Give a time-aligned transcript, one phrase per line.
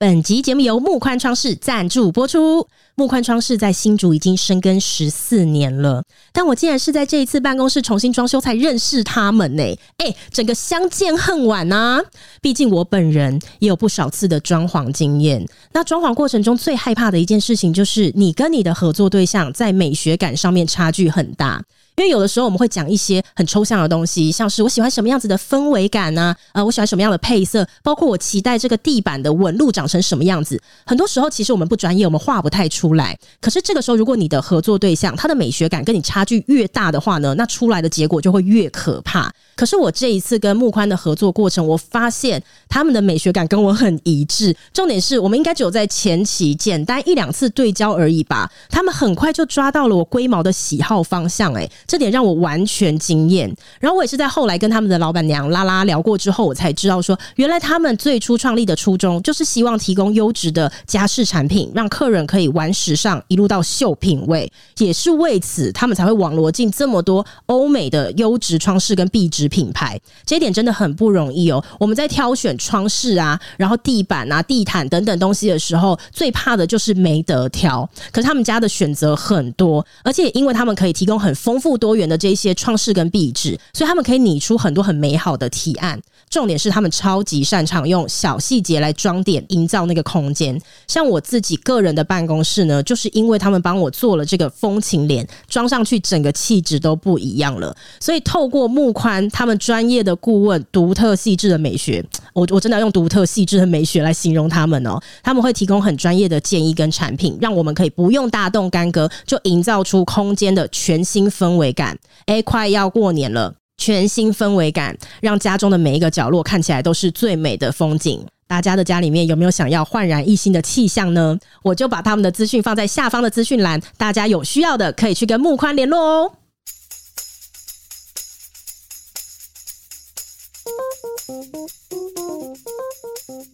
[0.00, 2.68] 本集节目由木宽窗饰赞助播出。
[2.94, 9.78] 木宽窗饰在新竹已经深耕十四年了，但我竟然是在这一次办公室重新装修才认识他们呢、欸！
[9.96, 12.00] 哎、整个相见恨晚啊！
[12.40, 15.44] 毕竟我本人也有不少次的装潢经验。
[15.72, 21.60] 那装潢过程中最害怕的一件事情，就是你跟你的合作对象在美学感上面差距很大。
[21.98, 30.62] 因为有的时候我们会讲一些很抽象的东西，像是我喜欢什么样子的氛围感呢、呃，我喜欢什么样的配色，包括我期待这个地板的纹路长成什么样子。
[30.86, 33.18] 很多时候其实我们不专业，我们画不太出来。
[33.40, 39.32] 可是这个时候，如果你的合作对象他的美学感跟你差距越大的话呢，那出来的结果就会越可怕。
[39.56, 44.56] 可是我这一次跟木宽的合作过程，我发现他们的美学感跟我很一致。
[44.72, 48.48] 重点是我们应该只有在前期简单一两次对焦而已吧。
[48.68, 51.72] 他们很快就抓到了我龟毛的喜好方向、欸，诶。
[51.88, 53.52] 这点让我完全惊艳。
[53.80, 64.52] 然后我也是在后来跟他们的老板娘拉拉聊过之后，我才知道说，原来他们最初创立的初衷就是希望提供优质的家饰产品，让客人可以玩时尚一路到秀品味。
[64.76, 69.98] 也是为此，他们才会网罗进这么多欧美的优质窗饰跟壁纸品牌。
[70.26, 71.64] 这一点真的很不容易哦。
[71.80, 77.88] 我们在挑选窗饰啊，然后地板啊、地毯等等东西的时候，最怕的就是没得挑。
[78.12, 82.18] 可是他们家的选择很多，而且因为他们可以提供很丰富多元的。
[82.18, 86.00] 这些创世跟壁纸，所以他们可以拟出很多很美好的提案。
[86.28, 90.60] 重点是他们超级擅长用小细节来装点，营造那个空间。
[90.86, 97.74] 像我自己个人的办公室呢，就是因为他们帮我做了这个风情帘，装上去整个气质都不一样了。
[97.98, 102.04] 所以透过木宽他们专业的顾问，独特细致的美学，
[102.34, 105.00] 我我真的要用独特细致的美学来形容他们哦。
[105.22, 111.98] 他们会提供很专业的建议跟产品，让我们可以不用大动干戈，就营造出空间的全新氛围感。
[112.26, 118.26] 诶，快要过年了，全新氛围感，让家中的每一个角落看起来都是最美的风景。
[118.46, 121.38] 大家的家里面有没有想要焕然一新的气象呢？
[121.62, 126.32] 我就把他们的资讯放在下方的资讯栏，大家有需要的可以去跟木宽联络哦。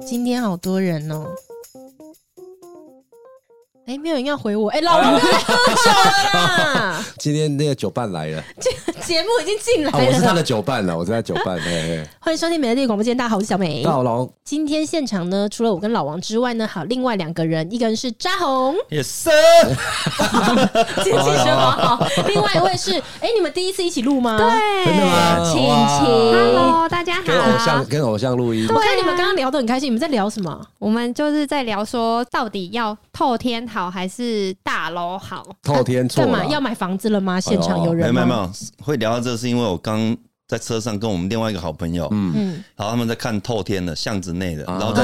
[0.06, 1.26] 今天好多人哦。
[3.86, 4.70] 哎、欸，没有人要回我。
[4.70, 5.90] 哎、欸，老王在喝酒
[6.38, 7.04] 啦！
[7.20, 8.70] 今天那个酒伴来了， 这
[9.02, 10.04] 节目已经进来了、啊。
[10.08, 11.60] 我是他的酒伴了，我是他的酒伴。
[11.60, 13.82] 嘿嘿 欢迎收听美乐蒂广播间，大家好，我是小美。
[13.82, 14.28] 大家好，老王。
[14.42, 19.24] 今天现场呢，除了我跟老王之外呢，还有另外两个人，一个人是扎红，Yes，
[21.04, 22.06] 姐姐说好。
[22.26, 24.38] 另外一位是，哎、欸，你们第一次一起录吗？
[24.38, 25.44] 对，真的吗？
[25.44, 27.22] 晴晴，Hello，大家好。
[27.26, 28.66] 跟偶像跟偶像录音。
[28.70, 30.58] 我看你们刚刚聊得很开心，你们在聊什么？
[30.78, 35.44] 我们就是在聊说，到底要透天好还是大楼好？
[35.64, 36.44] 透天错干嘛？
[36.46, 37.40] 要买房子了吗？
[37.40, 38.14] 现场有人吗？
[38.14, 38.52] 没有没有，
[38.84, 45.02] 会聊到这是因为我刚在车上跟我们另外一个好朋友，嗯，然后他们在看透天的巷子内的，然后在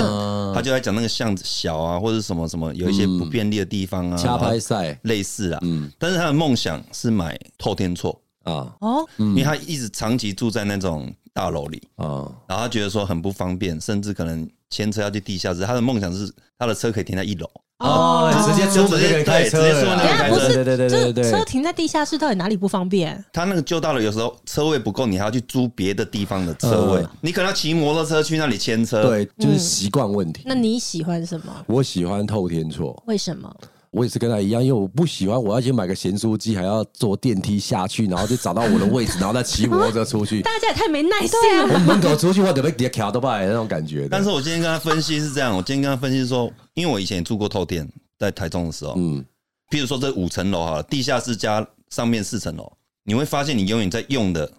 [0.54, 17.50] 他就在讲那个巷子小啊，或者什么什么有一些不便利的地方啊，掐拍赛类似啊，嗯，但是他的梦想是买透天错啊，哦，因为他一直长期住在那种大楼里啊，然后他觉得说很不方便，甚至可能牵车要去地下室，他的梦想是他的车可以停在一楼。
[17.80, 23.22] 哦，直接出门就可以开车对对对对，车停在地下室到底哪里不方便？
[23.32, 27.04] 他那个旧到了，有时候车位不够，你还要去租别的地方的车位。
[27.22, 29.02] 你可能要骑摩托车去那里牵车。
[29.02, 30.42] 对，就是习惯问题。
[30.44, 31.46] 那你喜欢什么？
[31.66, 33.02] 我喜欢透天厝。
[33.06, 33.50] 为什么？
[33.90, 40.42] 我也是跟他一样，因为我不喜欢，我要先买个咸酥鸡，还要坐电梯下去，然后就找到我的位置，然后再骑摩托车出去。
[40.42, 41.74] 大家也太没耐心了。
[41.74, 44.08] 我门口出去，我得被别卡都拜那种感觉。
[44.10, 47.88] 但是我今天跟他分析是这样，我今天跟他分析说，因为我以前也住过透天。
[48.18, 49.24] 在台中的时候，嗯，
[49.70, 52.70] 譬如说这五层楼哈，地下室加上面四层楼，
[53.02, 54.52] 你会发现你永远在用的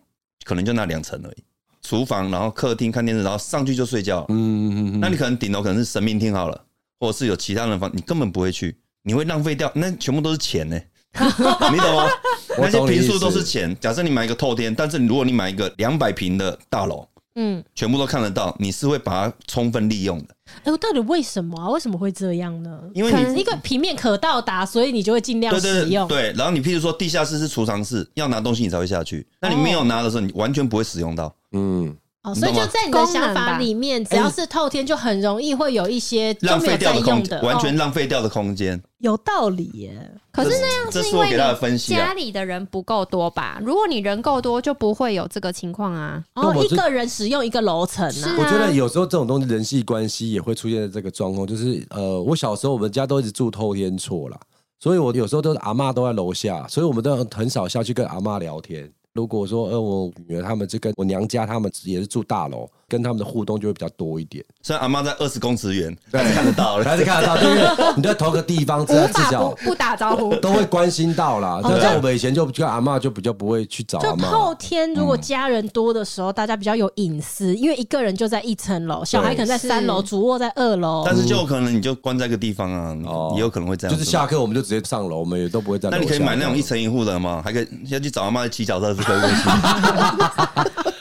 [0.44, 1.44] 可能就那两层而已，
[1.84, 6.60] 厨房，然后客厅看电视，然后上去就睡觉，嗯嗯嗯，那你可能顶楼可能是神明厅好了，
[7.00, 10.80] 或者是有其他人房，你根本不会去，你会浪费掉，那全部都是钱呢，
[11.18, 12.10] 你懂吗？
[12.58, 13.76] 那些平数都是钱。
[13.80, 17.08] 假设你买一个透天，但是如果你买一个两百平的大楼。
[17.36, 20.36] 嗯，全部都看得到，你是会把它充分利用的。
[20.66, 21.70] 哎，我到底为什么啊？
[21.70, 22.78] 为什么会这样呢？
[22.94, 26.06] 因为你一个平面可到达，所以你就会尽量使用。
[26.10, 29.26] 对，对，对，然后你譬如说地下室是储藏室，要拿东西你才会下去。
[29.40, 31.34] 那你没有拿的时候，你完全不会使用到。
[31.54, 31.96] 嗯。
[32.24, 38.80] 哦，所以就在你的想法里面，只要是透天，就很容易会有一些浪费掉的空间，完全浪费掉的空间。
[39.00, 43.60] 有道理耶，可是那样是因为你家里的人不够多吧？
[43.64, 46.24] 如果你人够多，就不会有这个情况啊。
[46.36, 48.36] 哦，一个人使用一个楼层啊。
[48.38, 54.40] 我觉得有时候这种东西人际关系也会出现这个状况，就是呃，我小时候我们家都一直住透天厝啦，
[54.80, 58.92] 所以我有时候都是阿嬷都在楼下，所以我们都很少下去跟阿嬷聊天。
[59.14, 62.70] 如果说呃我女儿他们就跟我娘家他们也是住大楼。
[62.92, 64.44] 跟他们的互动就会比较多一点。
[64.62, 67.38] 虽然阿妈在二十公尺远，还是看得到，还是看得到。
[67.38, 68.94] 对，你在同个地方，至
[69.32, 71.62] 少不不打招呼，都会关心到啦。
[71.64, 74.24] 就像我们以前就跟阿妈就比较不会去找阿妈。
[74.24, 81.04] 就后天如果家人多的时候，大家比较有隐私，因为一个人就在一层楼，小孩可能在三楼，主卧在二楼。
[81.06, 82.94] 但是就有可能你就关在一个地方啊，
[83.36, 83.98] 也有可能会这样。
[83.98, 85.90] 就是下课我们就直接上楼，我们也都不会在。
[85.90, 87.42] 那你可以买那种一层一户的吗？
[87.42, 89.01] 还可以先去找阿妈骑脚踏车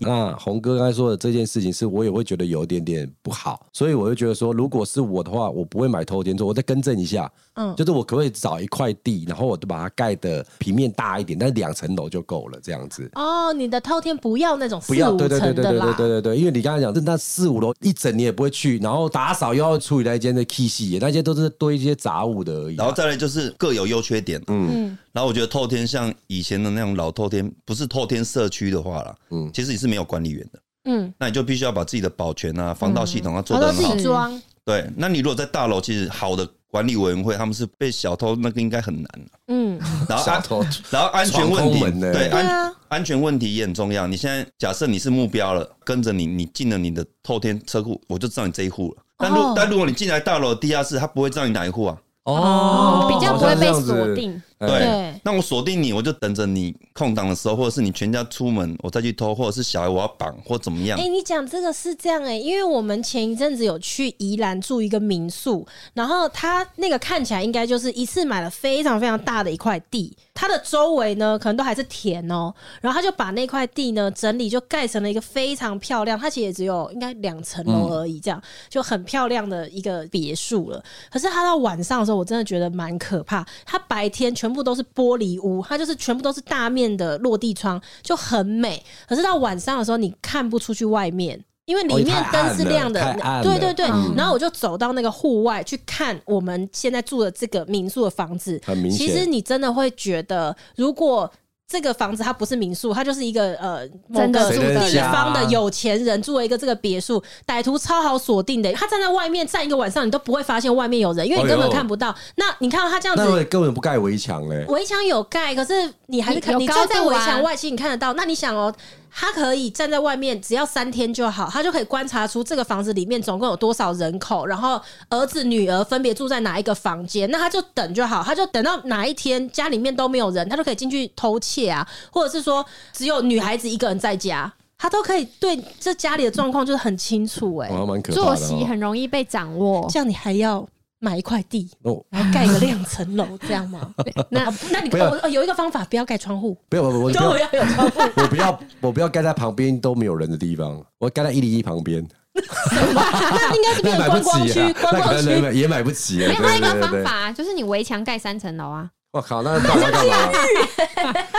[0.00, 7.30] 那红哥刚才说的这件事情是我也会觉得有一点点不好所以我就觉得说如果是我的话我不会买偷天作我再更正一下。
[7.54, 7.74] 嗯。
[7.76, 13.08] 就是我可不可以找一块地然后我就把它盖的平面大一点但是两层楼就够了这样子。
[13.14, 24.42] 哦你的偷天不要那种四五层对对对对对对对因为你刚才讲那四五楼一整你也不会去然后打扫又要处理那间的 key 细那些都是堆一些杂物的而已然后再来就是各有优缺点。
[24.48, 24.96] 嗯。
[25.16, 30.60] 然后我觉得透天像以前的那种老透天，不是透天社区的话啦，嗯，其实你是没有管理员的。
[30.84, 33.92] 嗯，那你就必须要把自己的保全啊、防盗系统啊做得很好。
[33.92, 34.42] 自己装。
[34.62, 39.10] 对，那你如果在大楼，其实好的管理委员会，他们是被小偷那个应该很难。
[39.46, 40.42] 嗯，然后安，
[40.90, 41.80] 然后安全问题，
[42.12, 44.06] 对安安全问题也很重要。
[44.06, 49.02] 你现在假设你是目标了，跟着你，你进了你的透天车库，我就知道你这一户了。
[49.16, 51.96] 但如但如果你进来大楼地下室，他不会知道你哪一户啊。
[52.24, 54.42] 哦，比较不会被锁定。
[54.58, 60.98] 对，那我锁定你，我就等着你空档的时候，或者是你全家出门，我再去偷，或者是小孩我要绑或怎么样。
[60.98, 80.82] 哎，你讲这个是这样哎、欸，因为我们前一阵子有去宜兰住一个民宿，然后他那个看起来应该就是一次买了非常非常大的一块地，它的周围呢可能都还是田哦、喔，然后他就把那块地呢整理就盖成了一个非常漂亮，它其实也只有应该两层楼而已，这样就很漂亮的一个别墅了。
[81.10, 84.45] 可是他到晚上的时候，我真的觉得蛮可怕，他白天全。
[84.46, 88.80] 全部都是玻璃屋，它就是全部都是大面的落地窗，就很美。
[89.08, 93.12] 可是到晚上的时候，你看不出去外面，因为里面灯是亮的。
[93.42, 98.60] 对对对，然后我就走到那个户外去看我们现在住的这个民宿的房子。
[98.64, 101.28] 很明显，其实你真的会觉得，如果。
[101.68, 108.72] 这个房子它不是民宿，它就是一个呃某个地方的有钱人住了一个这个别墅，歹徒超好锁定的。
[108.72, 112.14] 他站在外面站一个晚上，你都不会发现外面有人，因为你根本看不到。
[112.36, 114.64] 那你看到他这样子，根本不盖围墙嘞。
[114.68, 118.12] 围墙有盖，可是你还是看你站在围墙外，其实你看得到。
[118.12, 118.72] 那你想哦。
[119.18, 124.78] 他可以站在外面，只要三天就好，他就可以观察出这个房子里面总共有多少人口，然后
[125.08, 140.68] 儿子女儿分别住在哪一个房间，那他就等就好，他就等到哪一天家里面都没有人，他就可以进去偷窃啊，或者是说只有女孩子一个人在家，他都可以对这家里的状况就是很清楚哎、欸，作息很容易被掌握，这样你还要。
[141.06, 142.04] 买一块地，然后
[142.34, 143.88] 盖个两层楼， 这样吗？
[144.28, 152.04] 那那你我有一个方法，不要盖窗户，不要 不要，我不要有窗户，我不要我不要盖在旁边都没有人的地方，我盖在一零一旁边。
[152.34, 156.26] 那应该是变成观光区，观光区也买不起。
[156.26, 158.90] 另外一个方法就是你围墙盖三层楼啊！
[159.12, 160.14] 我靠，那干嘛干嘛？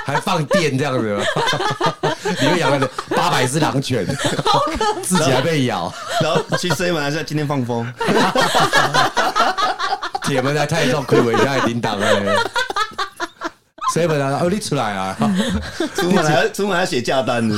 [0.04, 1.24] 还放电这样子吗？
[2.42, 4.04] 里面养了八百只狼犬，
[5.04, 7.86] 自己还被咬，然后去 seven 还是今天放风。
[10.28, 12.22] 铁门还太重，亏我一下叮当哎。
[13.96, 15.18] seven 啊，哦，你出来啊！
[15.96, 17.58] 出门还出门还要写价单呢。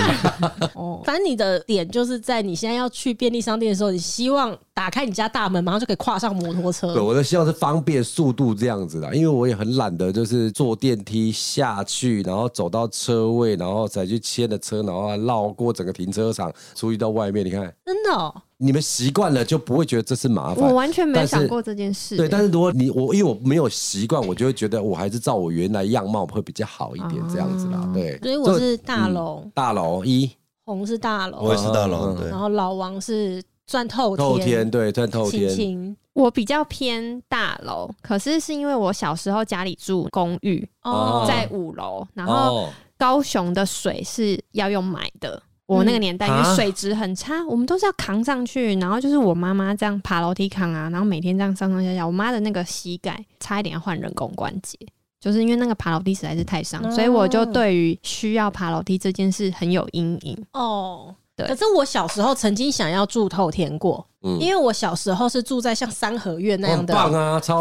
[0.73, 6.93] 哦，反正你的点就是在你现在要去便利商店的时候，你希望打开你家大门，马上就可以跨上摩托车。
[6.93, 17.43] 对，我的希望是方便速度这样子的，因为我也很懒得，就是坐电梯下去，然后走到车位，然后再去牵的车，然后绕过整个停车场，出去到外面。
[17.43, 18.33] 你看，真的哦。
[18.61, 20.67] 你们习惯了就不会觉得这是麻烦。
[20.67, 22.17] 我完全没有想过这件事。
[22.17, 27.89] 对，但是如果你我因为我没有习惯，我就会觉得我还是照我原来样貌会比较好一点，这样子啦。
[27.93, 30.29] 对，所以我是大楼，大楼一，
[30.65, 32.13] 红是大楼，我也是大楼。
[32.13, 35.95] 对，然后老王是钻透透天，对，钻透天。
[36.11, 45.41] 我比较偏大楼，可是是因为我小时候家里住公寓，哦在五楼，然后高雄的水是要用买的。
[45.77, 52.05] 我那个年代，因为水质很差，啊、我们都是要扛上去，然后就是我妈妈这样爬楼梯扛啊，然后每天这样上上下下。
[52.05, 54.75] 我妈的那个膝盖差一点要换人工关节，
[55.19, 60.35] 就是因为那个爬楼梯实在是太伤，哦、所以我就对于需要爬楼梯这件事很有阴影。
[60.53, 61.45] 哦，对。
[61.47, 64.03] 可是我小时候曾经想要住透天过。
[64.23, 66.93] 嗯，因为我小时候是住在像三合院那样的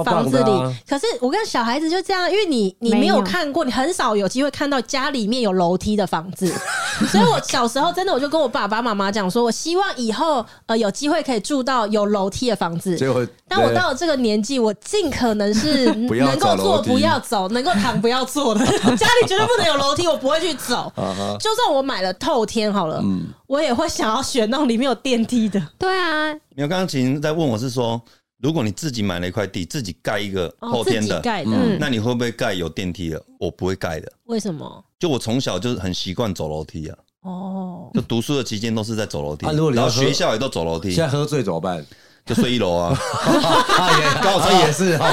[0.05, 0.51] 房子里，
[0.89, 6.53] 可是我跟小孩子就这样，因为你你没有看过，你很少有机会看到家里面有楼梯的房子，
[7.11, 12.97] 所以我小时候真的我就跟我爸爸妈妈讲说，我希望以后呃有机会可以住到有楼梯的房子。
[12.97, 18.67] 结果，但我到了这个年纪，我尽可能是 能够坐不要走，能够躺不要坐的。
[18.97, 20.93] 家里绝对不能有楼梯，我不会去走。
[21.39, 23.01] 就算我买了透天好了，
[23.49, 25.61] 我也会想要选那种里面有电梯的。
[25.77, 28.01] 对啊，没有刚刚其实在问我是说。
[28.41, 33.21] 如果你自己买了一块地，自己盖一个后天的，盖的，嗯，那你会不会盖有电梯的？
[33.41, 34.13] 我不会盖的。
[34.27, 34.85] 为什么？
[34.97, 36.97] 就我从小就是很习惯走楼梯啊。
[37.23, 37.91] 哦。
[37.93, 40.93] 就读书的期间都是在走楼梯，然后学校也都走楼梯。
[40.93, 41.85] 现在喝醉怎么办？
[42.29, 42.97] 就睡一楼啊。
[44.23, 45.11] 高差也是 哈。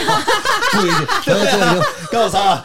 [0.74, 1.08] 不一定。
[1.26, 1.82] 喝醉就
[2.12, 2.62] 高差。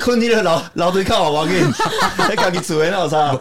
[0.00, 3.38] 困你的老老对靠我我给你， 你自己住的那有差。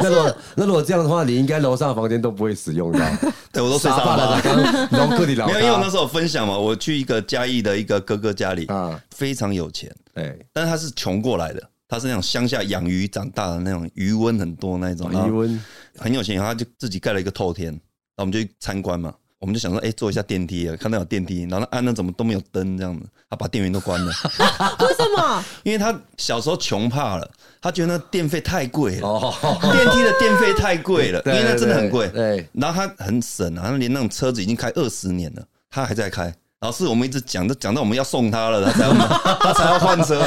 [0.00, 2.98] 那如果那如果这样的话，你应该楼上的房间都不会使用的。
[3.52, 4.40] 对，我都睡沙发了。
[4.42, 15.62] 刚刚没有，因为我那时候分享嘛，我去一个嘉义的一个哥哥家里啊，非常有钱，哎，但是他是穷过来的，他是那种乡下养鱼长大的那种，鱼温很多那种，鱼温
[15.98, 17.70] 很有钱，然后他就自己盖了一个透天，
[18.16, 24.10] 那我们就去参观嘛，我们就想说，哎，坐一下电梯啊，看到有电梯，然后按那怎么都没有灯这样子，他把电源都关了。
[24.80, 25.44] 为什么？
[25.64, 27.30] 因为他小时候穷怕了。
[27.60, 32.08] 他觉得那电费太贵了，电梯的电费太贵了， 因为那真的很贵。
[32.08, 36.34] 对，然后他很省啊，他连那种车子已经开二十年了，他还在开。
[36.62, 38.94] 老师，我们一直讲，都讲到我们要送他了，他才要
[39.40, 40.22] 他才要换车。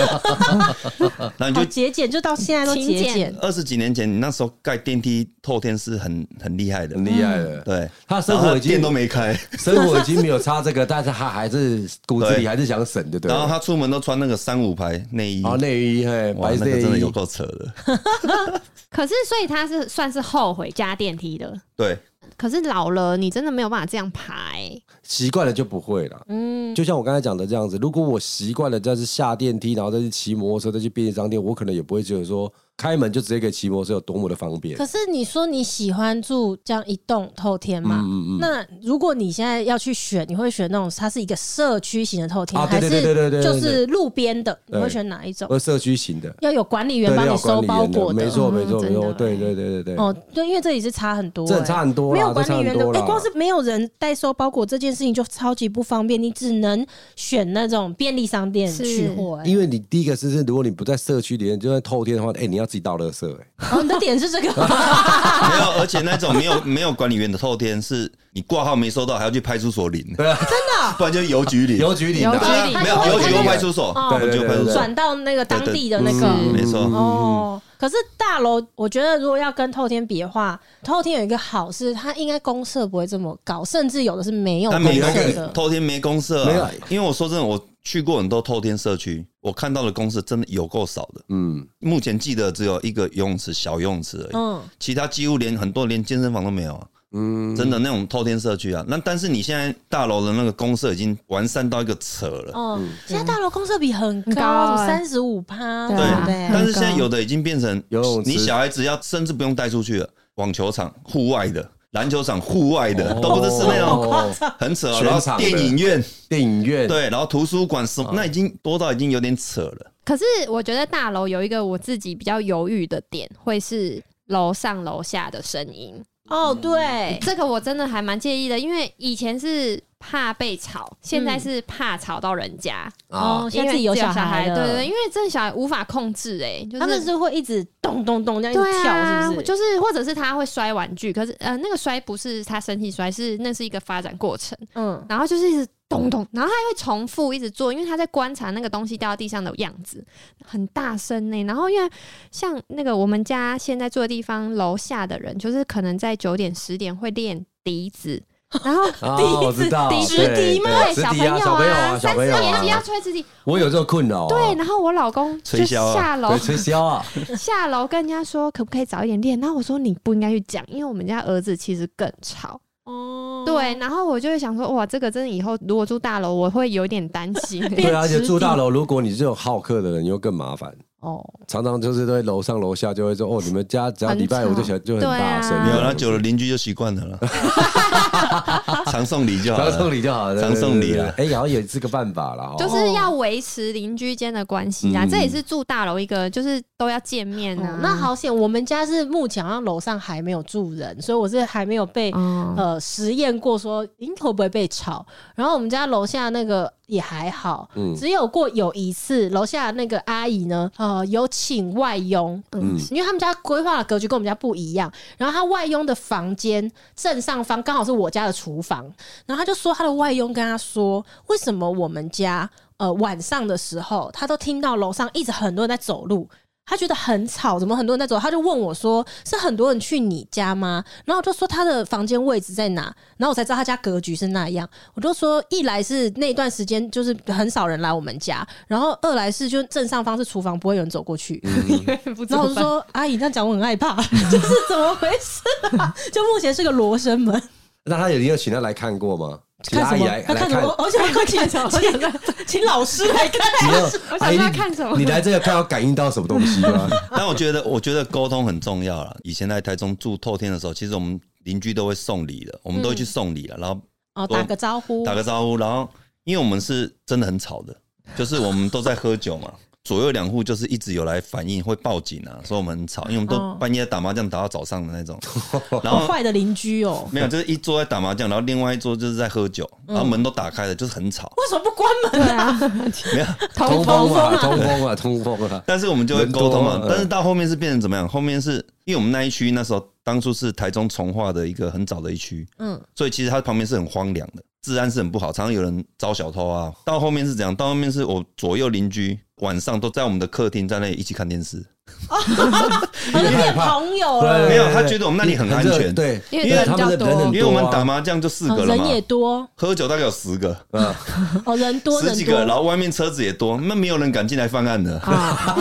[1.37, 3.33] 然后你就节俭，就到现在都节俭。
[3.41, 7.61] 二十几年前，你那时候盖电梯透天是很很厉害的，很厉害的。
[7.61, 13.31] 对，他生活已经电都没开，生活已经没有差这个，但是他还是骨子里还是想省的，对。
[13.31, 17.73] 然后他出门都穿那个三五排内衣，啊，内衣嘿，哇，那个真的有够扯的。
[18.91, 21.97] 可是，所以他是算是后悔加电梯的，对。
[22.37, 24.83] 可是老了，你真的没有办法这样爬，欸。
[25.03, 26.21] 习惯了就不会了。
[26.27, 32.51] 嗯，就像我刚才讲的这样子，如果我习惯了再是下电梯，然后再去骑摩托车，再去便利商店，我可能也不会觉得说。
[32.77, 34.77] 开门就直接可以骑摩托车，有多么的方便。
[34.77, 38.01] 可是你说你喜欢住这样一栋透天嘛？
[38.03, 38.39] 嗯嗯嗯。
[38.39, 43.01] 那如果你现在要去选，你会选那种它是一个社区型的透天，还是
[43.41, 44.57] 就是路边的？
[44.67, 45.47] 你会选哪一种？
[45.49, 48.25] 呃，社区型的，要有管理员帮你收包裹的。
[48.25, 49.95] 没错没错没错，对对对对对。
[49.95, 59.41] 哦，对，因为这里是差很多，这差很多，没有管理员的，哎，光是没有人代收包裹这件事情就超级不方便，你只能选那种便利商店取货。
[59.45, 63.25] 因为你第一个是，如果你不在社区里面，就在透天的话，哎，你要自己倒垃圾。
[63.71, 64.47] 哦，你的点是这个？
[64.55, 70.03] 没有，而且那种没有 没有管理员的透天，是你挂号没收到，还要去派出所领。
[70.17, 76.79] 对啊，真的，不然就邮局领，邮局领，邮局领，没有邮局或派出所，对对对，转到那个当地的那个，没错。
[76.79, 85.47] 哦，可是大楼，我觉得如果要跟透天比的话，透天有一个好是，它应该公社不会这么高，甚至有的是没有公社的。
[85.49, 87.59] 透天没公社，没有，因为我说真的，我。
[87.85, 91.21] 去过很多透天社区，我看到的公设真的有够少的。
[91.29, 94.31] 嗯，目前记得只有一个游泳池，小游泳池而已。
[94.33, 96.87] 嗯，其他几乎连很多连健身房都没有啊。
[97.11, 102.51] 嗯，真的那种透天社区啊，那但是你现在大楼的那个公社已经完善到一个扯了。
[102.55, 105.87] 嗯，现在大楼公社比很高，三十五趴。
[105.87, 111.71] 对，但是现在有的已经变成游泳池，你小孩子要甚至不用带出去了，网球场户外的。
[111.95, 114.11] 篮球场户外的都不是是那种
[114.59, 116.87] 很扯，然后电影院、电影院。
[116.87, 119.91] 对，然后图书馆什么，那已经多到已经有点扯了。
[120.03, 126.03] 可是我觉得大楼有一个我自己比较犹豫的点，会是楼上楼下的声音。
[126.29, 129.81] 哦，对，这个我真的还蛮介意的，因为以前是。
[129.97, 133.49] 怕被吵，现在是怕吵到人家哦。
[133.51, 139.43] 现在自己有小孩，对对，因为这小孩无法控制，哎，他们是会一直咚咚咚这样一直跳，是不是？
[139.43, 144.55] 就是或者是他会摔玩具，可是呃，那个摔不是他身体摔，是那是一个发展过程。
[144.75, 150.03] 嗯，然后就是一直咚咚，然后他还会重复一直做，因为他在观察那个东西掉到地上的样子，
[150.43, 151.43] 很大声呢。
[151.43, 151.89] 然后因为
[152.31, 158.21] 像那个我们家现在住的地方，楼下的人就是可能在九点十点会练笛子。
[158.63, 158.85] 然后
[159.17, 159.63] 笛子，
[160.07, 160.69] 直笛吗？
[160.69, 163.25] 对，小朋友啊，三四年级要吹直笛。
[163.43, 164.27] 我有这个困扰。
[164.27, 167.03] 对，然后我老公就下楼吹箫啊，
[167.37, 169.37] 下楼跟人家说可不可以早一点练。
[169.41, 172.61] 然后我说你不应该去讲，因为我们家儿子其实更吵。
[172.85, 177.61] 哦，对，然后我就会想说，哇，这个真的以后如果住大楼，我会有点担心。
[177.75, 180.73] 对，而且住大楼，如果你是这种好客的人，又更麻烦。
[181.01, 187.19] 哦，常常就是在楼上楼下就会说，哦，你们家只要礼拜五就喜欢就很大声，没有，那久了邻居就习惯了了。
[188.95, 191.13] 常送礼就好，常送礼就好，常送礼了。
[191.17, 195.05] 哎，然后也是个办法了，就是要维持邻居间的关系啊。
[195.05, 197.77] 这也是住大楼一个，就是都要见面啊。
[197.81, 205.05] 那好险，我们家是目前好像楼上还没有住人，所以我是还没有被呃实验过说，应该会不会被吵。
[205.35, 206.71] 然后我们家楼下那个。
[206.87, 218.83] 也还好，嗯，只有过有一次，楼下那个阿姨呢，呃，有请外佣，嗯，因为他们家规划的格局跟我们家不一样，然后他外佣的房间正上方刚好是我家的厨房，
[219.25, 226.29] 然后他就说他的外佣跟他说，为什么我们家呃晚上的时候，他都听到楼上一直很多人在走路。
[226.65, 228.19] 他觉得很吵，怎么很多人在走？
[228.19, 232.83] 他就问我说：“是很多人去你家吗？”然后我就说他的房间位置在哪，
[233.17, 234.67] 然后我才知道他家格局是那样。
[234.95, 241.39] 我就说，一来是那段时间就是很少人来我们家，然后二来是就正上方是厨房，不会有人走过去。
[241.43, 241.83] 嗯、
[242.27, 243.95] 然后我就说：“阿姨，这样讲我很害怕，
[244.31, 245.41] 就是怎么回事
[245.77, 245.93] 啊？
[246.11, 247.41] 就目前是个罗生门。”
[247.87, 249.39] 那他有没有请他来看过吗？
[249.71, 250.21] 看什么？
[250.25, 250.75] 他看什么？
[250.77, 252.11] 我想快 请请
[252.47, 253.41] 请老师来看。
[254.11, 254.97] 我想他看什么？
[254.97, 256.87] 你来这个看要感应到什么东西吗？
[257.11, 259.15] 但我觉得，我觉得沟通很重要了。
[259.23, 263.79] 以前在台中住透天的时候，其实我们邻居都会送礼的，我们都会去送礼了，然后
[264.15, 265.89] 哦打个招呼，打个招呼，然后
[266.23, 267.75] 因为我们是真的很吵的，
[268.17, 269.51] 就是我们都在喝酒嘛。
[269.85, 275.17] 左右两户就是一直有来反映，会报警啊，说我们很吵，因为我们都半夜打麻将打到早上的那种。
[275.83, 281.31] 然后坏的邻居哦，没有，就是一桌在打麻将，然后另外一桌就是在喝酒，然后门都打开了，就是很吵。
[281.37, 282.59] 为什么不关门啊？
[283.13, 285.63] 没有 通风啊，通风啊，通风啊。
[285.67, 286.83] 但是我们就会沟通嘛。
[286.89, 288.09] 但是到后面是变成怎么样？
[288.09, 288.53] 后面是
[288.85, 294.43] 因为我们那一区那时候当初是台中从化的一个很早的一区，嗯，所以其实它旁边是很荒凉的。
[294.65, 296.73] 治安是很不好，常常有人招小偷啊。
[296.83, 297.55] 到后面是怎样？
[297.55, 301.57] 到后面是我左右邻居晚上都在我们的客厅在那里一起看电视，
[303.13, 304.49] 因为变朋友了。
[304.49, 310.57] 没有，他觉得我们那里很安全，对，因为人很多，因为我们打麻将就四个了嘛，人也多，喝酒大概有十个，
[311.45, 314.99] 哦，人多十几个，然后外面车子也多，那没有人敢进来犯案的，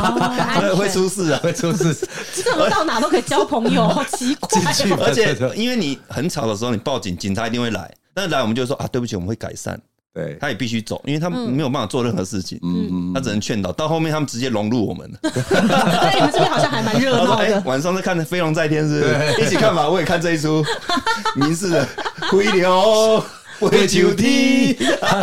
[0.76, 1.92] 会出事啊，会出事。
[1.92, 4.62] 怎么到哪都可以交朋友，好奇怪。
[5.04, 7.92] 而且因为你很吵的时候，你报警，警察一定会来。
[8.14, 9.78] 但是来我们就说啊，对不起，我们会改善。
[10.14, 12.56] 对，他也必须走，因为他没有办法做任何事情。
[12.62, 13.72] 嗯，他只能劝导。
[13.72, 15.18] 到后面他们直接融入我们了。
[15.26, 17.60] 哎，你们这边好像还蛮热闹的。
[17.66, 19.42] 晚上在看《飞龙在天》是不是？
[19.44, 20.64] 一起看吧，我也看这一出。
[21.34, 21.84] 民视的
[22.30, 23.24] 《飞流
[23.58, 24.72] 飞九天》。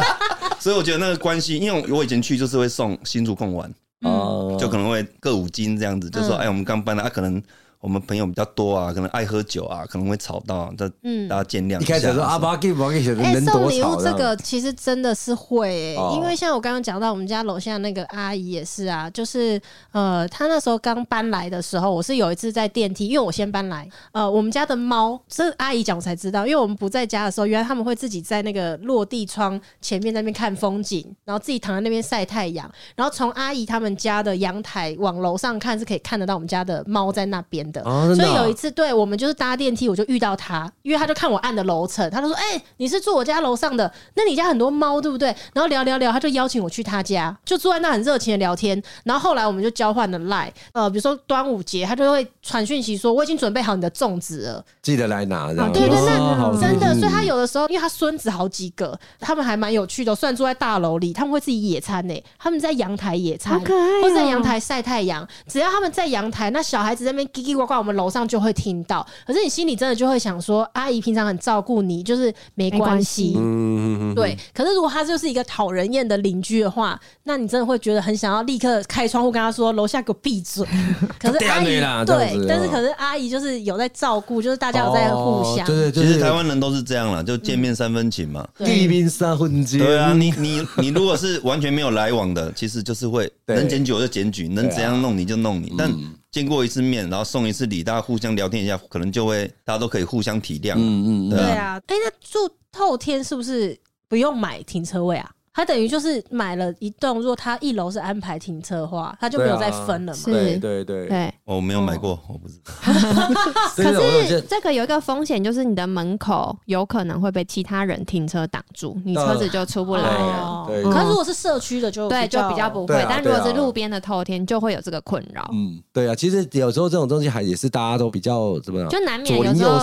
[0.59, 7.41] 所以我觉得那个关系，因为我以前去就是会送新竹贡丸，哦，就可能会各五斤这样子，就说哎，我们刚搬来，他可能。
[7.81, 11.81] 我们朋友比较多啊，可能爱喝酒啊，可能会吵到，这嗯大家见谅。
[11.81, 13.59] 一开始说阿巴给我给人人多吵。
[13.59, 19.59] 送礼物这个其实真的是会、欸，因为像我刚刚讲到，我们家楼下那个阿姨也是啊，就是
[19.91, 37.70] 呃，她那时候刚搬来的时候，我是有一次在电梯，因为我先搬来，呃，我们家的猫，这阿姨讲我才知道，因为我们不在家的时候，原来他们会自己在那个落地窗前面那边看风景，然后自己躺在那边晒太阳，然后从阿姨他们家的阳台往楼上看，是可以看得到我们家的猫在那边。
[37.85, 48.81] 哦、所以有一次，对我们就是搭电梯，我就遇到他，因为他就看我按的楼层，他就说：“哎、欸，你是住我家楼上的，那你家很多猫对不对？”然后聊聊聊，他就邀请我去他家，就坐在那很热情的聊天。
[49.03, 60.15] 然后后来我们就交换了 line，呃，比如说端午节，他就会传讯息说：“我已经准备好你的粽子了，记得来拿。”啊，对对，对，那真的，所以他有的时候，因为他孙子好几个，他们还蛮有趣的。
[60.15, 65.27] 虽然住在大楼里，他们会自己野餐呢，他们在阳台野餐，或者在阳台晒太阳。
[65.47, 74.37] 只要他们在阳台，那小孩子在那边叽叽呱呱，我们楼上就会听到，可是你心里真的就会想说，阿姨平常很照顾你，就是没关系，嗯，对。
[74.53, 80.65] 可是如果他就是一个讨人厌的邻居的话，那你真的会觉得很想要立刻开窗户跟他说，楼下给我闭嘴。
[81.19, 85.65] 可是阿姨对，但是可是阿姨就是有在照顾，就是大家有在互相。
[85.65, 89.79] 对对，其实台湾人都是这样了，就见面三分情嘛，地面三分情。
[89.79, 95.91] 对啊，你你你如果是完全没有来往的，其实就是会能检举就检举，能怎样弄你就弄你，但。
[96.31, 100.75] 见过一次面，然后送一次礼，大家互相聊天一下，可能就会大家都可以互相体谅。
[100.77, 101.81] 嗯嗯，对啊。
[101.87, 105.29] 哎、欸，那住透天是不是不用买停车位啊？
[105.53, 110.19] 他等于就是买了一栋，如果他一楼是安排停车的话，他就没有再分了嘛。
[110.25, 111.07] 对对对。
[111.07, 112.71] 对，我没有买过，我不知道。
[113.75, 120.03] 可是这个有一个风险，就是你的门口有可能会被其他人停车挡住，你车子就出不来。
[120.03, 120.65] 了。
[120.67, 123.05] 可是如果是社区的就对，就比较不会。
[123.09, 125.49] 但如果是路边的透天，就会有这个困扰。
[125.53, 129.77] 嗯，对啊，其实有时候这种东西还也是大家都比较怎么样，就难免有时候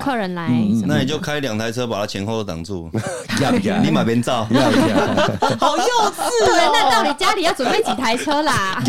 [0.00, 0.48] 客人来，
[0.84, 2.90] 那你就开两台车把他前后都挡住，
[3.84, 4.48] 立马变照。
[5.58, 6.46] 好幼稚！
[6.46, 8.82] 对，那到底家里要准备几台车啦？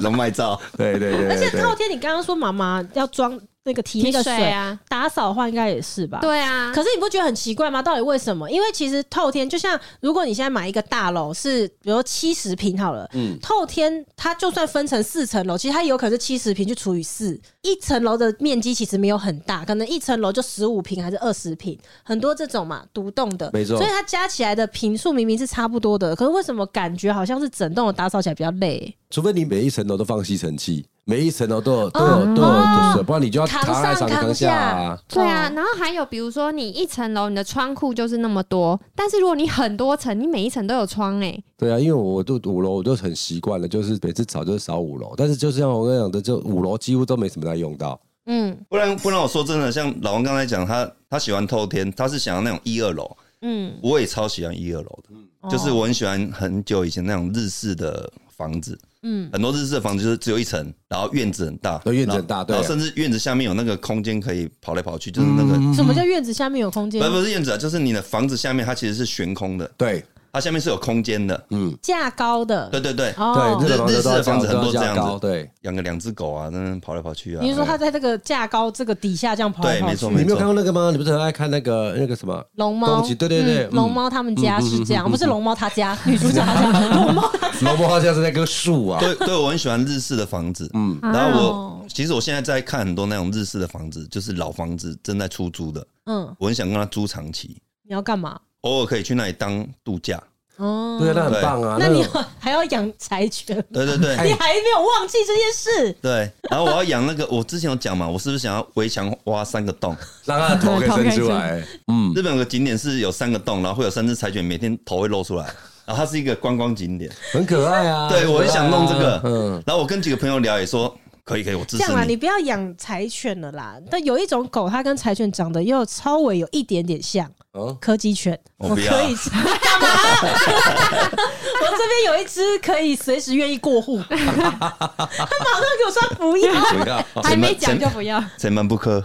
[0.00, 1.28] 龙脉照，对对对。
[1.28, 6.20] 而且昊天，你刚刚说妈妈要装那个提那个水啊，打扫的话应该也是吧？
[6.20, 6.72] 对啊。
[6.72, 7.82] 可是你不觉得很奇怪吗？
[7.82, 8.48] 到底为什么？
[8.48, 23.76] 因为其实透天就像如果你现在买一个大楼是比如七十平好了，嗯，透天它就算分成四层楼，其实它有可能是七十平就除以四，一层楼的面积其实没有很大，可能一层楼就十五平还是二十平，很多这种嘛独栋的，没错。
[23.76, 28.96] 所以它加起来的平数明明是差不多的，可是为什么感觉好像是整栋的打扫起来比较累？
[29.10, 32.48] 除非你每一层楼都放吸尘器，每一层楼都有都有都有
[32.92, 33.62] 就是，不然你就要扛
[33.94, 34.98] 上扛下啊。
[35.08, 41.40] 对啊，然后还有比如说你一层楼你的窗户就是那么多，但是如果你很多层，你每一层都有窗哎。
[41.56, 48.00] 对啊，因为我就五楼，我就很习惯了，就是每次扫就是扫五楼，但是就是像我跟你讲的，就五楼几乎都没什么在用到。
[48.26, 53.16] 嗯，不然不然我说真的，像老王刚才讲，他他喜欢透天，他是想要那种一二楼。
[53.42, 58.76] 嗯，我也超喜欢一二楼的，嗯，就是我很喜欢很久以前那种日式的房子。
[59.08, 67.00] 嗯，很多日式的房子就是只有一层，然后院子很大，院子很大，对，然后甚至院子下面有那个空间可以跑来跑去，就是那个什么叫院子下面有空间？
[67.00, 70.04] 不不是院子啊，就是你的房子下面它其实是悬空的，对。
[70.36, 77.40] 它下面是有空间的，嗯，架高的，对对对，哦，对，日式的房子很多这样子，对，养个两只狗啊，在那跑来跑去啊。
[77.42, 79.86] 你是说它在这个架高这个底下这样跑来跑去？
[79.86, 80.20] 对，没错，没错。
[80.20, 80.90] 你没有看过那个吗？
[80.92, 82.44] 你不是很爱看那个那个什么？
[82.56, 83.00] 龙猫？
[83.00, 89.00] 对对对，龙猫他们家是这样，不是龙猫他家，女主角 他家，龙猫龙猫他家是那棵树啊。
[89.00, 97.56] 对对，我很喜欢日式的房子，嗯，然后我其实我现在在看很多那种日式的房子，就是老房子正在出租的，嗯，我很想跟他租长期。
[97.88, 98.38] 你要干嘛？
[98.66, 100.22] 偶尔可以去那里当度假。
[100.56, 101.76] 哦，对，那很棒啊！
[101.78, 102.02] 那你
[102.38, 103.62] 还要养柴犬？
[103.70, 105.92] 对对对， 你还没有忘记这件事。
[106.00, 111.62] 对，然后我要养那个，我之前有讲嘛，我是不是想要围墙挖三个洞，让它的头可以伸出来？
[111.92, 115.44] 嗯，日本有个景点是有三个洞，然后会有三只柴犬每天头会露出来，
[115.84, 118.08] 然后它是一个观光景点，很可爱啊。
[118.08, 121.82] 对，我很想弄这个，嗯，然后我跟几个朋友聊也说可以可以，我支持你。
[121.82, 123.76] 这样啊，你不要养柴犬了啦。
[123.90, 127.30] 但有一种狗，它跟柴犬长得又稍微有一点点像。
[127.80, 128.86] 柯基犬，我可以。
[128.86, 129.88] 干嘛？
[131.58, 139.02] 我这边有一只可以随时愿意过户， 他马上给我说不要，还没讲就不要，谁门不磕，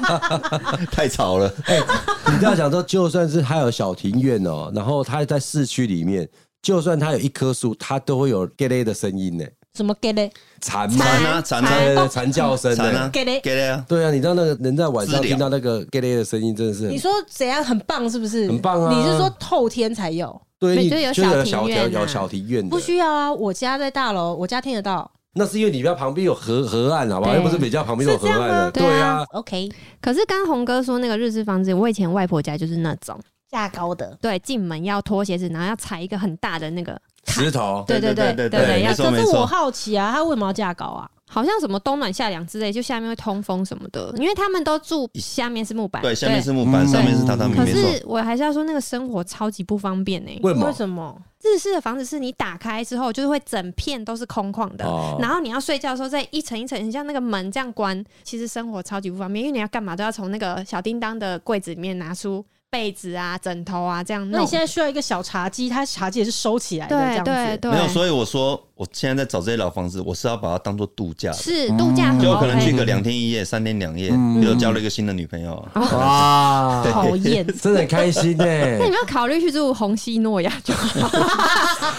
[0.90, 1.52] 太吵了。
[1.66, 1.80] 欸、
[2.26, 6.28] 你这样讲说，就算是还有小庭院哦，然后它在市区里面，
[6.62, 9.44] 就算它有一棵树，它都会有 get 的声音呢。
[9.74, 10.30] 什么给嘞？
[10.64, 11.42] 蝉吗？
[11.42, 13.10] 蝉啊，蝉叫声的。
[13.10, 13.84] 给嘞，给嘞啊！
[13.86, 16.88] 对啊，你知道那个人在晚上听到那个给嘞的声音，真的是。
[16.88, 18.48] 你说怎样很棒，是不是？
[18.48, 18.90] 很棒啊！
[18.96, 20.40] 你是说透天才有？
[20.58, 22.66] 对，就有小庭院，有小庭院。
[22.66, 25.10] 不需要啊，我家在大楼，我家听得到。
[25.34, 27.34] 那是因为你家旁边有河河岸，好不好？
[27.34, 28.70] 又不是每家旁边有河岸的。
[28.70, 29.22] 对啊。
[29.32, 29.68] OK。
[30.00, 36.98] 可是刚红哥说那个日式房子，我以前外婆家就是那种架高的，对，进门要脱鞋子，然后要踩一个很大的那个。
[37.26, 41.08] 石头，对对对对对对，可是我好奇啊，它为什么要架高啊？
[41.26, 47.56] 好像什么冬暖夏凉之类，就下面会通风什么的，因为他们都住下面是木板，对，下面是木板，上面是榻榻米。
[47.56, 50.30] 可是我还是要说，那个生活超级不方便呢。
[50.42, 51.20] 为什么？
[51.42, 54.84] 日式的房子是你打开之后，就是会整片都是空旷的，
[55.18, 62.44] 然后你要睡觉的时候，再一层一层，你像那个门这样关，其实生活超级不方便，因为你要干嘛都要从那个小叮当的柜子里面拿出。
[62.74, 64.28] 被子啊，枕头啊，这样。
[64.32, 67.30] 那你现在需要一个小茶几，它茶几也是收起来的，这样子。
[67.30, 67.70] 对对对。
[67.70, 71.30] 没有，所以我说，我现在在找这些老房子，我是要把它当做度假。
[71.30, 75.54] 是度假，就可能去个两天一夜、三天两夜，比如交了一个新的女朋友。
[75.74, 78.42] 哇，讨厌，真的很开心呢。
[78.44, 81.08] 那你们要考虑去住红西诺亚就好，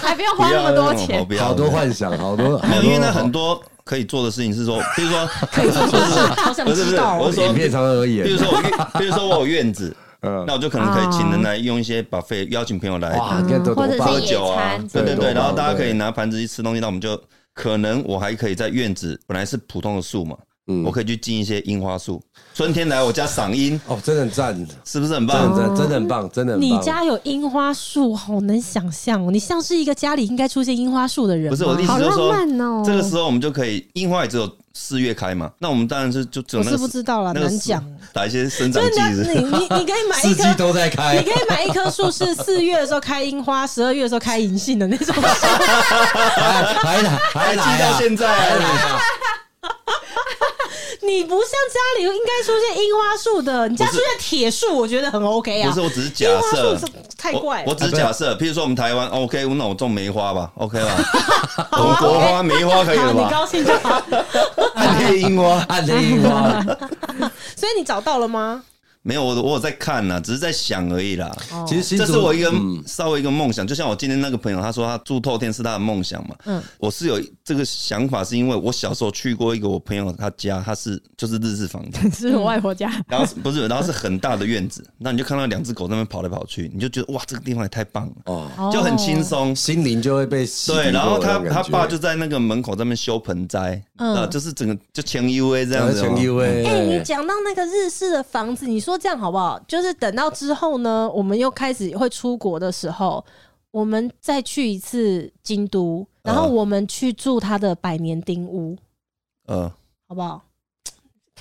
[0.02, 1.26] 还不用花那么多钱。
[1.40, 2.60] 好多幻想，好多。
[2.68, 8.22] 没有，因为那很多可以做的事情是说，比如说，可以做的事，不是不是，我是说片长而已。
[8.24, 9.96] 比如说我，比如说我有院子。
[10.46, 17.20] 那我就可能可以请人来用一些 buffet，邀请朋友来喝酒啊，对对对，然后大家可以拿盘子去吃东西，那我们就
[17.54, 20.36] 可能我还可以在院子，本来是普通的树嘛，
[20.84, 22.22] 我可以去进一些樱花树，
[22.54, 23.80] 春天来我家赏樱。
[23.88, 25.56] 哦，真的很赞，是不是很棒？
[25.56, 26.58] 真的真的很棒，真的。
[26.58, 31.50] 你家有樱花树，好能想象哦，你像是一个家里应该出现樱花树的人。
[31.50, 34.50] 不是我的意思，就是说哦，这个时候我们就可以樱花也只有。
[34.78, 36.76] 四月开嘛，那我们当然是就只有那个。
[36.76, 37.82] 我是不知道了，难讲。
[38.12, 39.02] 打一些生长剂。
[39.02, 41.16] 你你 你可以买一棵，四季都在开。
[41.16, 45.22] 你可以买一棵树，是四月的时候开樱花，十二月的时候开银杏的那种树。
[46.84, 49.00] 还来还来到现在还来。
[51.02, 55.70] 你不像家里应该出现樱花树的，你家出现铁树，我觉得很 OK 啊。
[55.70, 56.78] 不是，我只是假设。
[57.18, 57.66] 太怪了。
[57.68, 60.96] 我只是假设，譬如说我们台湾 OK，那我种梅花吧，OK 吧？
[61.74, 63.24] 我国花梅花可以了吧？
[63.24, 64.02] 你高兴就好。
[64.76, 66.62] 暗黑樱花，暗黑樱花。
[67.56, 68.64] 所以你找到了吗？
[69.06, 71.32] 没有，我我有在看呢，只是在想而已啦。
[71.68, 72.52] 其实这是我一个
[72.88, 76.36] 稍微一个梦想，就像我今天那个朋友，他说他住透天是他的梦想嘛。
[76.46, 82.92] 嗯，我是有这个想法，是因为我小时候去过一个我朋友他家，他是就是日式房子， 是我外婆家。
[83.08, 90.92] 然后不是，然后是很大的院子，那你就看到两只狗在那边跑来跑去，你就觉得哇，这个地方也太棒了哦，就很轻松，心灵就会被对。
[90.92, 96.66] 然后他他爸就在那个门口在那边修盆栽，嗯，就是整个就前 U A 这样子，前 U A。
[96.66, 99.60] 哎，你讲到那个日式的房子，你说这样好不好？
[99.68, 103.24] 就是等到之后呢，我们又开始会出国的时候，
[103.72, 108.78] 我们再去一次京都，然后我们去住他的百年丁屋，
[109.48, 109.70] 嗯，
[110.08, 110.42] 好不好？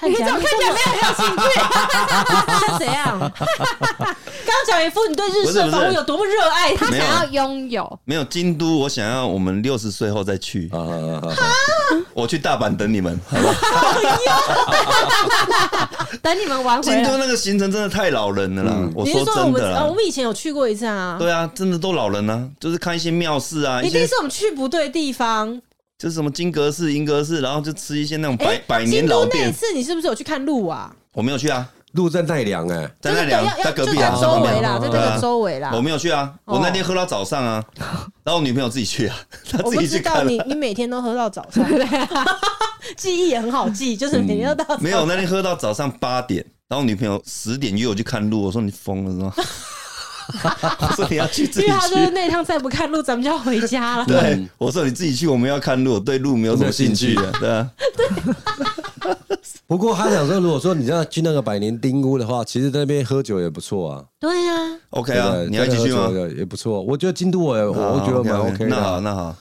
[0.04, 3.18] 看起来看起来没有兴趣， 怎样？
[4.46, 7.98] 刚刚讲一副你对日式房屋有多么热爱，他想要拥有。
[8.04, 10.70] 没有京都，我想要我们六十岁后再去。
[12.14, 13.54] 我去大阪等你们，好吧？
[16.22, 16.80] 等你们玩。
[16.80, 18.72] 京都那个行程真的太老人了啦！
[18.94, 21.16] 我说真的，我们以前有去过一次啊。
[21.18, 23.82] 对啊，真的都老人啊，就是看一些庙寺啊。
[23.82, 25.60] 一定是我们去不对地方。
[25.96, 29.46] 就是什么金阁寺、银阁寺，然后就吃一些那种百百年老店。
[29.46, 30.94] 那次你是不是有去看鹿啊？
[31.12, 35.70] 我没有去啊，鹿在奈良哎，在奈良，在隔壁啊，周围啦，在这个周围啦。
[35.72, 37.64] 我没有去啊，我那天喝到早上啊，
[38.24, 39.16] 然后我女朋友自己去啊，
[39.48, 40.26] 她自己去看。
[40.26, 41.64] 你你每天都喝到早上，
[42.98, 44.76] 记忆也很好记，就是每天都到。
[44.78, 49.32] 没有，那天喝到早上八点，然后女朋友十点约我去看鹿，我说你疯了是吗？
[50.80, 54.04] 我说你要去自己去，因为他说那趟再不看路，咱们就要回家了。
[54.06, 57.70] 对，我说你自己去，我们要看路，对路没有什么兴趣的，对啊。
[59.66, 64.04] 不过他想说，如果说你要去那个百年丁屋的话，其实在那边喝酒也不错啊。
[64.20, 64.52] 对呀
[64.90, 66.10] ，OK 啊，你要继续吗？
[66.36, 68.66] 也不错，我觉得京都我我觉得蛮 OK。
[68.66, 69.36] 那好，那好，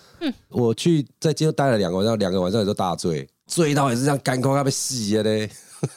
[0.50, 5.50] 我去在京都待了两个晚上，两个晚上也都大醉，醉到也是这样干口要被洗了嘞。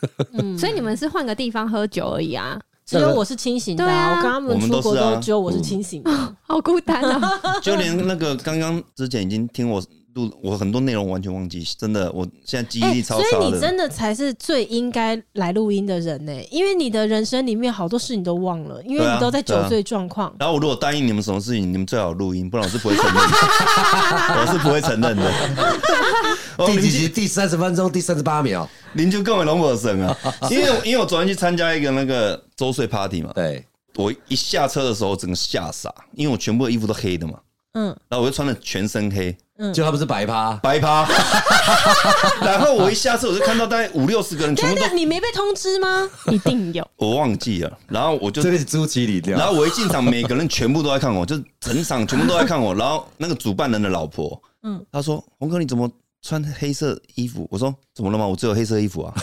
[0.58, 2.60] 所以你们是换个地方喝酒而已啊。
[2.86, 6.10] 只有我是清醒的，我跟他们出国都只有我是清醒的，
[6.46, 7.40] 好孤单啊！
[7.60, 9.82] 就连那个刚刚之前已经听我
[10.16, 13.28] 录，我很多内容完全忘记，真的，我现在记忆力超差。
[13.28, 20.34] 所以你真的才是最应该来录音的人呢，因为你的人生里面好多事你都忘了，因为你都在酒醉状况。
[20.40, 23.20] 然后我如果答应你们什么事情，你们最好录音，不然我是不会承认的，
[24.40, 25.32] 我是不会承认的。
[26.66, 27.08] 第几集？
[27.08, 28.66] 第三十分钟，第三十八秒。
[28.94, 30.16] 您就更为龙伯神啊，
[30.50, 33.62] 因为因为我昨天去参加一个那个周岁 party 嘛，对，
[33.96, 37.34] 我一下车的时候整个吓傻，因为我全部的衣服都黑的嘛，
[37.76, 41.06] 嗯，然后我就穿了全身黑，嗯，就他不是白趴，白趴，
[42.40, 46.08] 然后我一下车我就看到大概五六十个人全部都，你没被通知吗？
[46.32, 55.88] 一定有， 我忘记了，然后我就这个是朱奇里掉，然后我一进场，每个人全部都在看我，就整场全部都在看我， 然后那个主办人的老婆，嗯，他说洪哥你怎么？
[56.22, 58.26] 穿黑色衣服，我说怎么了吗？
[58.26, 59.14] 我只有黑色衣服啊。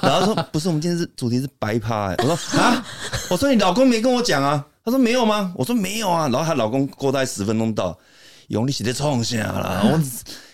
[0.00, 2.14] 然后说不是，我们今天是主题是白趴。
[2.18, 2.86] 我说啊，
[3.28, 4.64] 我说你老公没跟我讲啊。
[4.86, 5.52] 他说没有吗？
[5.56, 6.28] 我说没有啊。
[6.28, 7.98] 然后她老公过大概十分钟到，
[8.46, 9.82] 用力是在创啥啦？
[9.92, 10.00] 我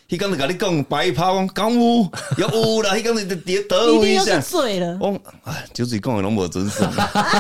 [0.08, 2.90] 他刚才跟你讲白趴，我讲有有有啦。
[2.96, 4.96] 他刚才得得得我一下，醉了。
[4.98, 5.14] 我
[5.44, 6.82] 哎，就是讲的拢无准时。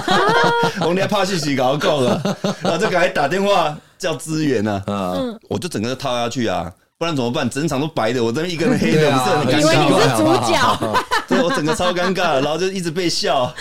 [0.84, 4.82] 我你怕信息搞够了，然后就赶紧打电话叫支援啊。
[4.86, 6.70] 嗯，我就整个套下去啊。
[6.98, 7.50] 不然怎么办？
[7.50, 9.60] 整场都白的，我这边一个人黑的，不是很尴尬？
[9.60, 10.78] 以为你是主角，
[11.26, 13.52] 对，我整个超尴尬，然后就一直被笑，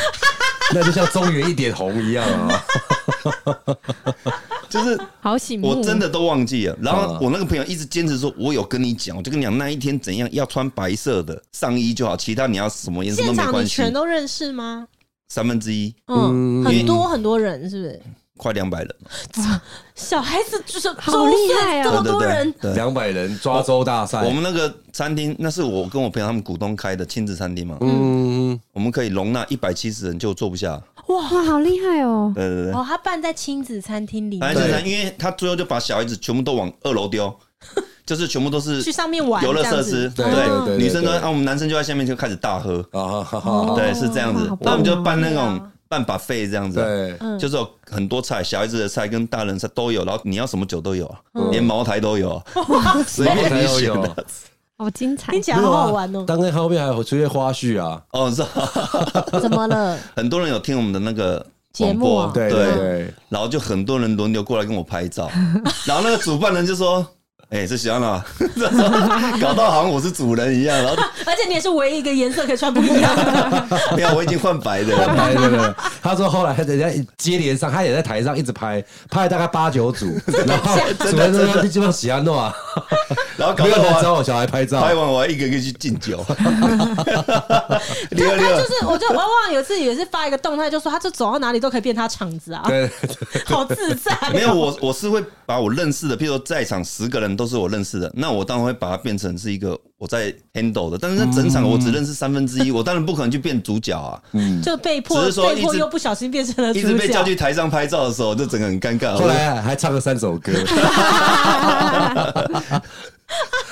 [0.74, 2.64] 那就像中原一点红一样啊，
[4.70, 6.78] 就是好醒目，我真的都忘记了。
[6.82, 13.52] 然后我那个朋友一直坚持说，我有跟你讲，我就跟你讲那一天怎样要穿白色的上衣就好，其他你要什么颜色都没关系。
[13.52, 14.88] 现场你全都认识吗？
[15.30, 18.02] 三分之一，嗯，很多很多人，是不是？
[18.42, 18.96] 快两百人，
[19.94, 21.84] 小孩子就是好厉害啊！
[21.84, 24.24] 这么多人，两百人抓周大赛。
[24.24, 27.78] 我们那个餐厅，那是我跟我朋友他们股东开的亲子餐厅嘛。
[27.82, 30.82] 嗯，我们可以容纳一百七十人，就坐不下。
[31.06, 32.32] 哇，好厉害哦！
[32.34, 37.32] 对对对，哦，他办在亲子餐厅里面，对，因为他最后就把小孩子全部都往二楼丢，
[38.08, 40.10] 就是全部都是去上面玩游乐设施。
[40.16, 42.82] 对对对，女生呢，啊，我们男生就在下面就开始大喝。
[43.76, 44.50] 对，是这样子。
[44.62, 45.62] 那我们就办那种。
[45.92, 51.14] 办 buffet 这样子，对，就是有很多菜，小孩子的菜跟大人菜都有，然后你要什么酒都有，
[51.52, 52.42] 连茅台都有，
[53.06, 54.26] 随便你选的，
[54.78, 56.24] 好精彩，听起来好好玩哦。
[56.26, 58.42] 当然后面还有出些花絮啊，哦，是，
[59.42, 60.00] 怎么了？
[60.16, 62.50] 很多人有听我们的那个节目，对。
[62.50, 65.30] 对，然后就很多人轮流过来跟我拍照，
[65.86, 67.06] 然后那个主办人就说。
[67.52, 68.24] 哎，是喜安娜，
[69.42, 73.68] 搞到好像我是主人一样，然后 而且你也是唯一一个颜色可以穿不一样的。
[73.94, 75.76] 没有，我已经换白的，了白的。
[76.02, 82.56] 他说后来人家接连上，他也在台上一直拍，拍了大概八九组，然后主人说基本上喜安诺啊，
[83.36, 86.24] 然后搞到我找我小孩拍照，拍完我还一个一个去敬酒。
[86.30, 86.38] 他
[88.16, 88.24] 就
[88.68, 92.88] 是，我就我忘了有一次也是发一个动态，就说他就走到哪里都可以变他场子啊，对，
[93.46, 94.16] 好自在。
[94.32, 97.32] 没有，我我是会把我认识的，譬如说在场十个人。
[97.32, 109.16] 都是我认识的，那我当然会把它变成是一个我在 handle 的，但是那整场我只认识三分之一，我当然不可能去变主角啊，嗯，就被迫，只是说被迫又不小心变成了主角，一直被叫去台上拍照的时候，就整个很尴尬。
[109.16, 110.52] 后来还唱了三首歌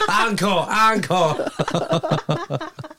[0.08, 1.36] ，Uncle Uncle。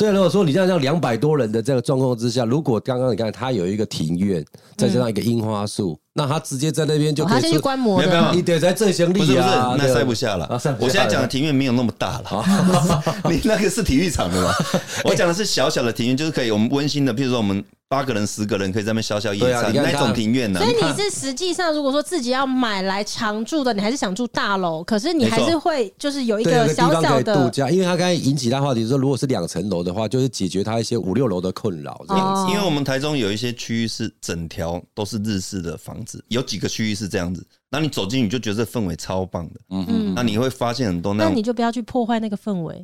[0.00, 4.42] 对，如果说你这样像两百多人的这个状况之下，如果刚刚你看他有一个庭院，
[4.74, 6.00] 再加上一个樱花树。
[6.14, 10.48] 那他直接在那边就可以，他先去观摩，没有没有，你得在正行李啊，不是不是，那塞不下了。
[10.78, 12.44] 我现在讲的庭院没有那么大了，
[13.28, 14.50] 你那个是体育场的嘛？
[15.04, 20.60] 我讲的是小小的庭院，就是可以我们温馨的，譬如说我们八个人、十个人可以在那边小小野餐那种庭院呢。
[20.60, 32.52] 所以你是实际上如果说自己要买来常住的，你还是想住大楼，可是你还是会就是有一个小小的度假，因为他刚才引起他话题说，如果是两层楼的话，就是解决他一些五六楼的困扰这样子。
[32.52, 36.24] 因为我们台中有一些区域是整条都是日式的房子。
[36.28, 42.74] 有几个区域是这样子，那你走进去就觉得这氛围超棒的，嗯嗯，那你会发现很多那，那你就不要去破坏那个氛围。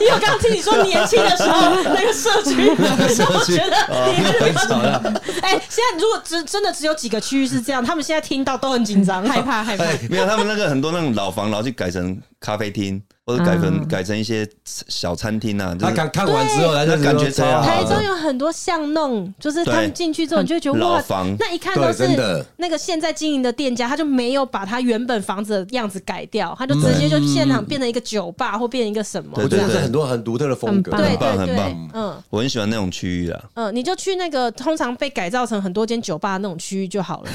[0.00, 3.76] 因为我刚刚听你说年轻的时候那个社区，我觉得
[4.10, 5.00] 你还是不要。
[5.42, 9.84] 哎，现在如果只真的只有几个区域是这样，他们现在听到都很紧张，害怕害怕。
[10.10, 13.02] 没有，他们那个很多那种老房，然后就改成咖啡厅。
[13.24, 17.62] 或者改成改成一些小餐厅啊，他看看完之后，他感觉超好。
[17.62, 21.00] 台中有很多巷弄，就是他们进去之后，你就会觉得哇，
[21.38, 29.30] 那一看都是那个现在经营的店家，他就没有把他原本房子的样子改掉，他就直接就现场变成一个酒吧或变成一个什么。
[29.36, 31.90] 我觉得是很多很独特的风格，很棒很棒。
[31.94, 33.40] 嗯，我很喜欢那种区域啊。
[33.54, 37.30] 嗯，你就去那个通常被改造成很多间酒吧的那种区域就好了。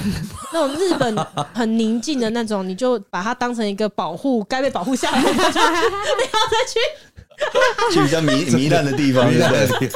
[0.52, 1.16] 那种日本
[1.54, 5.30] 很宁静的那种，你就把它当成一个保护该被保护下来的。
[5.32, 5.48] 你要
[6.50, 6.80] 再去
[7.94, 9.54] 去比较糜糜烂的地方，对不
[9.86, 9.90] 对？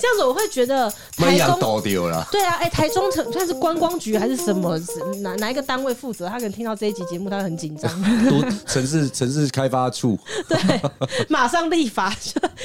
[0.00, 4.78] 这样子我会觉觉得台中丢了，对啊，哎，台中城算是观光局还是什么？
[5.22, 6.28] 哪哪一个单位负责？
[6.28, 7.90] 他可能听到这一集节目，他会很紧张。
[8.28, 10.58] 都城市城市开发处，对，
[11.30, 12.14] 马上立法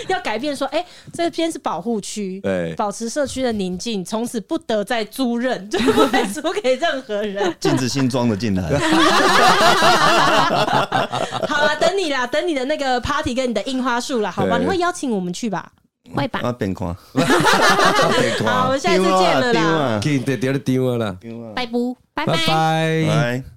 [0.09, 8.77] 要改变，说，哎，这边是保护区，对，保持社区的宁静，从此不得再租任， 就不会租给任何人，禁止新装的进来。
[11.47, 14.57] 好了，等你啦，等你的那个 party 跟你的樱花树了，好吧？
[14.57, 15.71] 你会邀请我们去吧？
[16.13, 16.51] 会吧？
[16.53, 16.87] 变看，
[18.45, 20.59] 好，我们下次见了啦，丢了
[21.19, 22.35] 丢了，拜拜，拜拜。
[23.07, 23.54] 拜。